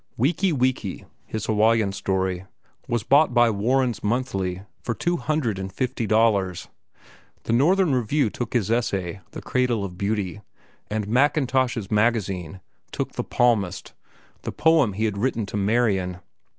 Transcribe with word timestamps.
"Wiki 0.17 0.51
Wiki," 0.51 1.05
his 1.27 1.45
Hawaiian 1.45 1.89
short 1.91 1.95
story, 1.95 2.45
was 2.87 3.03
bought 3.03 3.35
by 3.35 3.51
Warren's 3.51 4.03
Monthly 4.03 4.63
for 4.81 4.95
two 4.95 5.17
hundred 5.17 5.59
and 5.59 5.71
fifty 5.71 6.07
dollars. 6.07 6.69
The 7.43 7.53
Northern 7.53 7.93
Review 7.93 8.31
took 8.31 8.53
his 8.53 8.71
essay, 8.71 9.21
"The 9.29 9.43
Cradle 9.43 9.85
of 9.85 9.99
Beauty," 9.99 10.41
and 10.89 11.07
Mackintosh's 11.07 11.91
Magazine 11.91 12.61
took 12.91 13.11
"The 13.11 13.23
Palmist"—the 13.23 14.51
poem 14.51 14.93
he 14.93 15.05
had 15.05 15.19
written 15.19 15.45
to 15.45 15.55
Marian. 15.55 16.17